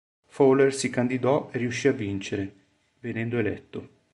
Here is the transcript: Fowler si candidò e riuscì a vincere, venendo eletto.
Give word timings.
Fowler 0.25 0.73
si 0.73 0.89
candidò 0.89 1.51
e 1.51 1.59
riuscì 1.59 1.87
a 1.87 1.91
vincere, 1.91 2.51
venendo 3.01 3.37
eletto. 3.37 3.89